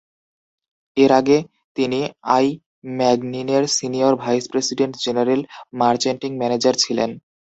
এর 0.97 1.11
আগে 1.11 1.37
তিনি 1.77 1.99
আই. 2.37 2.47
ম্যাগনিনের 2.97 3.63
senior 3.77 4.13
vice 4.15 4.45
president, 4.51 4.93
general 5.05 5.41
merchandising 5.79 6.31
manager 6.37 6.75
ছিলেন। 6.83 7.09